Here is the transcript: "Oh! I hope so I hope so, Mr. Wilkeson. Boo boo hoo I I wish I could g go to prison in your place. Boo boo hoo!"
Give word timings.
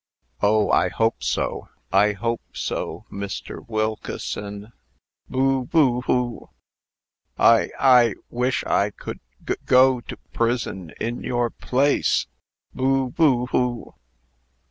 "Oh! 0.41 0.71
I 0.71 0.89
hope 0.89 1.21
so 1.21 1.69
I 1.93 2.13
hope 2.13 2.41
so, 2.57 3.05
Mr. 3.11 3.63
Wilkeson. 3.69 4.73
Boo 5.29 5.65
boo 5.65 6.01
hoo 6.07 6.49
I 7.37 7.69
I 7.79 8.15
wish 8.31 8.63
I 8.63 8.89
could 8.89 9.19
g 9.47 9.53
go 9.67 9.99
to 10.01 10.17
prison 10.33 10.91
in 10.99 11.21
your 11.21 11.51
place. 11.51 12.25
Boo 12.73 13.11
boo 13.11 13.45
hoo!" 13.51 13.93